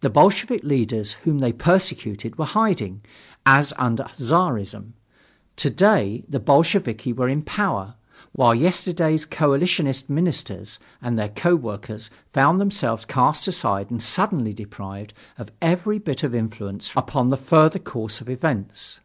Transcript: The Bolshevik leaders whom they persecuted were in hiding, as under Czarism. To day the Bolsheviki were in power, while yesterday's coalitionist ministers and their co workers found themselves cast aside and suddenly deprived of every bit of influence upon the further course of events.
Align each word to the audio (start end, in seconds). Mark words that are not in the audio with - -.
The 0.00 0.10
Bolshevik 0.10 0.64
leaders 0.64 1.12
whom 1.22 1.38
they 1.38 1.52
persecuted 1.52 2.36
were 2.36 2.46
in 2.46 2.50
hiding, 2.50 3.00
as 3.46 3.72
under 3.78 4.02
Czarism. 4.12 4.94
To 5.54 5.70
day 5.70 6.24
the 6.28 6.40
Bolsheviki 6.40 7.12
were 7.12 7.28
in 7.28 7.42
power, 7.42 7.94
while 8.32 8.56
yesterday's 8.56 9.24
coalitionist 9.24 10.08
ministers 10.10 10.80
and 11.00 11.16
their 11.16 11.28
co 11.28 11.54
workers 11.54 12.10
found 12.32 12.60
themselves 12.60 13.04
cast 13.04 13.46
aside 13.46 13.88
and 13.92 14.02
suddenly 14.02 14.52
deprived 14.52 15.14
of 15.38 15.52
every 15.62 16.00
bit 16.00 16.24
of 16.24 16.34
influence 16.34 16.90
upon 16.96 17.28
the 17.28 17.36
further 17.36 17.78
course 17.78 18.20
of 18.20 18.28
events. 18.28 18.98